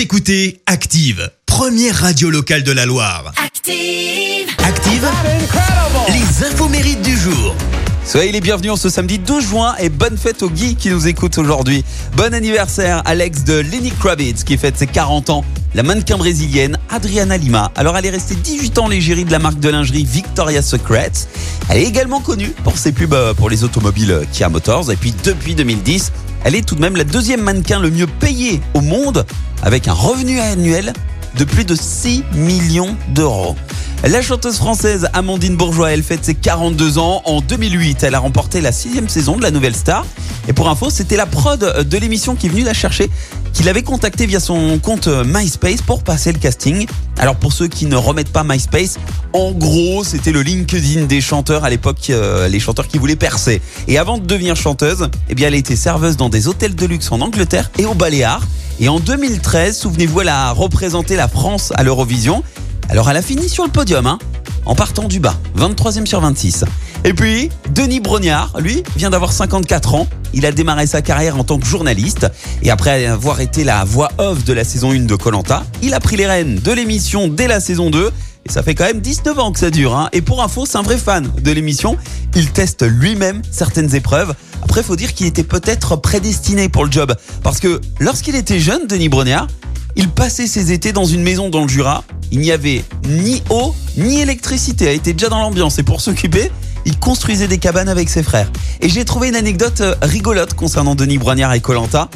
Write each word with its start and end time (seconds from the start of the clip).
Vous 0.00 0.04
écoutez 0.04 0.62
Active, 0.64 1.30
première 1.44 1.94
radio 1.94 2.30
locale 2.30 2.62
de 2.62 2.72
la 2.72 2.86
Loire. 2.86 3.34
Active. 3.36 4.48
Active, 4.64 5.06
les 6.08 6.46
infos 6.46 6.70
mérites 6.70 7.02
du 7.02 7.14
jour. 7.18 7.54
Soyez 8.10 8.32
les 8.32 8.40
bienvenus 8.40 8.72
en 8.72 8.76
ce 8.76 8.88
samedi 8.88 9.20
12 9.20 9.50
juin 9.50 9.76
et 9.78 9.88
bonne 9.88 10.18
fête 10.18 10.42
aux 10.42 10.50
Guy 10.50 10.74
qui 10.74 10.90
nous 10.90 11.06
écoutent 11.06 11.38
aujourd'hui. 11.38 11.84
Bon 12.16 12.34
anniversaire 12.34 13.02
Alex 13.04 13.44
de 13.44 13.60
Lenny 13.60 13.92
Kravitz 13.92 14.42
qui 14.42 14.58
fête 14.58 14.76
ses 14.76 14.88
40 14.88 15.30
ans. 15.30 15.44
La 15.76 15.84
mannequin 15.84 16.16
brésilienne 16.16 16.76
Adriana 16.88 17.36
Lima. 17.36 17.70
Alors 17.76 17.96
elle 17.96 18.06
est 18.06 18.10
restée 18.10 18.34
18 18.34 18.78
ans 18.80 18.88
l'égérie 18.88 19.24
de 19.24 19.30
la 19.30 19.38
marque 19.38 19.60
de 19.60 19.68
lingerie 19.68 20.02
Victoria's 20.02 20.66
Secret. 20.66 21.12
Elle 21.68 21.78
est 21.78 21.84
également 21.84 22.18
connue 22.18 22.52
pour 22.64 22.78
ses 22.78 22.90
pubs 22.90 23.14
euh, 23.14 23.32
pour 23.32 23.48
les 23.48 23.62
automobiles 23.62 24.10
euh, 24.10 24.24
Kia 24.32 24.48
Motors. 24.48 24.90
Et 24.90 24.96
puis 24.96 25.14
depuis 25.22 25.54
2010, 25.54 26.10
elle 26.42 26.56
est 26.56 26.66
tout 26.66 26.74
de 26.74 26.80
même 26.80 26.96
la 26.96 27.04
deuxième 27.04 27.42
mannequin 27.42 27.78
le 27.78 27.92
mieux 27.92 28.08
payé 28.08 28.60
au 28.74 28.80
monde 28.80 29.24
avec 29.62 29.86
un 29.86 29.92
revenu 29.92 30.40
annuel 30.40 30.94
de 31.38 31.44
plus 31.44 31.64
de 31.64 31.76
6 31.76 32.24
millions 32.34 32.96
d'euros. 33.10 33.54
La 34.02 34.22
chanteuse 34.22 34.56
française 34.56 35.08
Amandine 35.12 35.56
Bourgeois, 35.56 35.92
elle 35.92 36.02
fête 36.02 36.24
ses 36.24 36.34
42 36.34 36.96
ans. 36.96 37.20
En 37.26 37.42
2008, 37.42 38.02
elle 38.02 38.14
a 38.14 38.18
remporté 38.18 38.62
la 38.62 38.72
sixième 38.72 39.10
saison 39.10 39.36
de 39.36 39.42
la 39.42 39.50
Nouvelle 39.50 39.76
Star. 39.76 40.06
Et 40.48 40.54
pour 40.54 40.70
info, 40.70 40.88
c'était 40.88 41.16
la 41.16 41.26
prod 41.26 41.86
de 41.86 41.98
l'émission 41.98 42.34
qui 42.34 42.46
est 42.46 42.48
venue 42.48 42.62
la 42.62 42.72
chercher, 42.72 43.10
qui 43.52 43.62
l'avait 43.62 43.82
contacté 43.82 44.24
via 44.24 44.40
son 44.40 44.78
compte 44.78 45.06
MySpace 45.06 45.82
pour 45.82 46.02
passer 46.02 46.32
le 46.32 46.38
casting. 46.38 46.86
Alors 47.18 47.36
pour 47.36 47.52
ceux 47.52 47.68
qui 47.68 47.84
ne 47.84 47.94
remettent 47.94 48.32
pas 48.32 48.42
MySpace, 48.42 48.98
en 49.34 49.52
gros, 49.52 50.02
c'était 50.02 50.32
le 50.32 50.40
LinkedIn 50.40 51.04
des 51.04 51.20
chanteurs 51.20 51.64
à 51.64 51.70
l'époque, 51.70 52.08
euh, 52.08 52.48
les 52.48 52.58
chanteurs 52.58 52.88
qui 52.88 52.96
voulaient 52.96 53.16
percer. 53.16 53.60
Et 53.86 53.98
avant 53.98 54.16
de 54.16 54.24
devenir 54.24 54.56
chanteuse, 54.56 55.10
eh 55.28 55.34
bien, 55.34 55.48
elle 55.48 55.54
a 55.54 55.58
été 55.58 55.76
serveuse 55.76 56.16
dans 56.16 56.30
des 56.30 56.48
hôtels 56.48 56.74
de 56.74 56.86
luxe 56.86 57.12
en 57.12 57.20
Angleterre 57.20 57.70
et 57.78 57.84
au 57.84 57.92
Baléares. 57.92 58.48
Et 58.80 58.88
en 58.88 58.98
2013, 58.98 59.76
souvenez-vous, 59.76 60.22
elle 60.22 60.28
a 60.28 60.52
représenté 60.52 61.16
la 61.16 61.28
France 61.28 61.70
à 61.76 61.82
l'Eurovision. 61.82 62.42
Alors 62.90 63.08
elle 63.08 63.16
a 63.16 63.22
fini 63.22 63.48
sur 63.48 63.62
le 63.64 63.70
podium, 63.70 64.08
hein, 64.08 64.18
en 64.66 64.74
partant 64.74 65.04
du 65.04 65.20
bas, 65.20 65.36
23e 65.56 66.06
sur 66.06 66.20
26. 66.20 66.64
Et 67.04 67.14
puis, 67.14 67.48
Denis 67.72 68.00
Brognard, 68.00 68.58
lui, 68.58 68.82
vient 68.96 69.10
d'avoir 69.10 69.32
54 69.32 69.94
ans. 69.94 70.08
Il 70.34 70.44
a 70.44 70.50
démarré 70.50 70.88
sa 70.88 71.00
carrière 71.00 71.38
en 71.38 71.44
tant 71.44 71.60
que 71.60 71.66
journaliste. 71.66 72.26
Et 72.64 72.70
après 72.70 73.06
avoir 73.06 73.40
été 73.40 73.62
la 73.62 73.84
voix 73.84 74.10
off 74.18 74.44
de 74.44 74.52
la 74.52 74.64
saison 74.64 74.90
1 74.90 75.04
de 75.04 75.14
Colanta, 75.14 75.62
il 75.82 75.94
a 75.94 76.00
pris 76.00 76.16
les 76.16 76.26
rênes 76.26 76.56
de 76.56 76.72
l'émission 76.72 77.28
dès 77.28 77.46
la 77.46 77.60
saison 77.60 77.90
2. 77.90 78.10
Et 78.44 78.50
ça 78.50 78.64
fait 78.64 78.74
quand 78.74 78.86
même 78.86 79.00
19 79.00 79.38
ans 79.38 79.52
que 79.52 79.60
ça 79.60 79.70
dure. 79.70 79.94
Hein. 79.94 80.08
Et 80.12 80.20
pour 80.20 80.42
info, 80.42 80.66
c'est 80.66 80.78
un 80.78 80.82
vrai 80.82 80.98
fan 80.98 81.30
de 81.40 81.52
l'émission. 81.52 81.96
Il 82.34 82.50
teste 82.50 82.82
lui-même 82.82 83.40
certaines 83.52 83.94
épreuves. 83.94 84.34
Après, 84.62 84.82
faut 84.82 84.96
dire 84.96 85.14
qu'il 85.14 85.28
était 85.28 85.44
peut-être 85.44 85.94
prédestiné 85.94 86.68
pour 86.68 86.84
le 86.84 86.90
job. 86.90 87.14
Parce 87.44 87.60
que 87.60 87.80
lorsqu'il 88.00 88.34
était 88.34 88.58
jeune, 88.58 88.88
Denis 88.88 89.08
Brognard, 89.08 89.46
il 89.96 90.08
passait 90.08 90.46
ses 90.46 90.72
étés 90.72 90.92
dans 90.92 91.04
une 91.04 91.22
maison 91.22 91.48
dans 91.48 91.62
le 91.62 91.68
Jura. 91.68 92.04
Il 92.32 92.40
n'y 92.40 92.52
avait 92.52 92.84
ni 93.08 93.42
eau, 93.50 93.74
ni 93.96 94.20
électricité. 94.20 94.92
Il 94.92 94.96
était 94.96 95.12
déjà 95.12 95.28
dans 95.28 95.40
l'ambiance. 95.40 95.78
Et 95.78 95.82
pour 95.82 96.00
s'occuper, 96.00 96.50
il 96.84 96.98
construisait 96.98 97.48
des 97.48 97.58
cabanes 97.58 97.88
avec 97.88 98.08
ses 98.08 98.22
frères. 98.22 98.50
Et 98.80 98.88
j'ai 98.88 99.04
trouvé 99.04 99.28
une 99.28 99.36
anecdote 99.36 99.80
euh, 99.80 99.94
rigolote 100.02 100.54
concernant 100.54 100.94
Denis 100.94 101.18
Brognard 101.18 101.52
et 101.52 101.60
Colanta. 101.60 102.08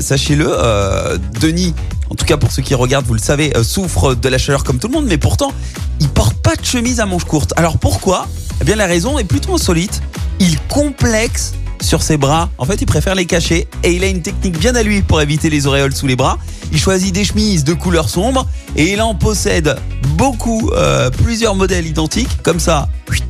Sachez-le, 0.00 0.46
euh, 0.48 1.18
Denis, 1.40 1.74
en 2.08 2.14
tout 2.14 2.24
cas 2.24 2.36
pour 2.36 2.52
ceux 2.52 2.62
qui 2.62 2.74
regardent, 2.74 3.06
vous 3.06 3.14
le 3.14 3.20
savez, 3.20 3.56
euh, 3.56 3.64
souffre 3.64 4.14
de 4.14 4.28
la 4.28 4.38
chaleur 4.38 4.64
comme 4.64 4.78
tout 4.78 4.86
le 4.86 4.92
monde, 4.92 5.06
mais 5.08 5.18
pourtant, 5.18 5.52
il 5.98 6.08
porte 6.08 6.36
pas 6.36 6.54
de 6.54 6.64
chemise 6.64 7.00
à 7.00 7.06
manches 7.06 7.24
courtes. 7.24 7.52
Alors 7.56 7.78
pourquoi? 7.78 8.28
Eh 8.60 8.64
bien 8.64 8.76
la 8.76 8.86
raison 8.86 9.18
est 9.18 9.24
plutôt 9.24 9.54
insolite. 9.54 10.00
Il 10.38 10.56
complexe 10.68 11.54
sur 11.82 12.02
ses 12.02 12.16
bras. 12.16 12.50
En 12.58 12.64
fait, 12.64 12.80
il 12.80 12.86
préfère 12.86 13.14
les 13.14 13.26
cacher 13.26 13.68
et 13.82 13.92
il 13.92 14.04
a 14.04 14.06
une 14.06 14.22
technique 14.22 14.58
bien 14.58 14.74
à 14.74 14.82
lui 14.82 15.02
pour 15.02 15.20
éviter 15.20 15.50
les 15.50 15.66
auréoles 15.66 15.94
sous 15.94 16.06
les 16.06 16.16
bras. 16.16 16.38
Il 16.72 16.78
choisit 16.78 17.14
des 17.14 17.24
chemises 17.24 17.64
de 17.64 17.74
couleur 17.74 18.08
sombre 18.08 18.46
et 18.76 18.92
il 18.92 19.02
en 19.02 19.14
possède 19.14 19.76
beaucoup, 20.16 20.70
euh, 20.72 21.10
plusieurs 21.10 21.54
modèles 21.54 21.86
identiques. 21.86 22.42
Comme 22.42 22.60
ça, 22.60 22.88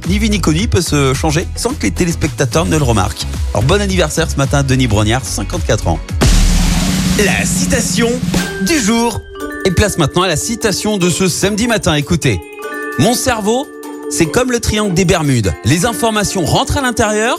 ni 0.09 0.19
vu 0.19 0.29
ni 0.29 0.41
connu 0.41 0.69
peut 0.69 0.81
se 0.81 1.15
changer 1.15 1.47
sans 1.57 1.71
que 1.71 1.83
les 1.83 1.91
téléspectateurs 1.91 2.67
ne 2.67 2.77
le 2.77 2.85
remarquent. 2.85 3.27
Alors 3.55 3.65
bon 3.65 3.81
anniversaire 3.81 4.31
ce 4.31 4.37
matin, 4.37 4.63
Denis 4.63 4.87
Brognard, 4.87 5.25
54 5.25 5.89
ans. 5.89 5.99
La 7.25 7.45
citation 7.45 8.09
du 8.67 8.79
jour. 8.79 9.21
Et 9.65 9.71
place 9.71 9.97
maintenant 9.97 10.23
à 10.23 10.29
la 10.29 10.37
citation 10.37 10.99
de 10.99 11.09
ce 11.09 11.29
samedi 11.29 11.69
matin. 11.69 11.95
Écoutez, 11.95 12.41
mon 12.99 13.15
cerveau, 13.15 13.69
c'est 14.11 14.27
comme 14.27 14.51
le 14.51 14.59
triangle 14.59 14.93
des 14.93 15.05
Bermudes. 15.05 15.55
Les 15.65 15.87
informations 15.87 16.45
rentrent 16.45 16.79
à 16.79 16.83
l'intérieur 16.83 17.39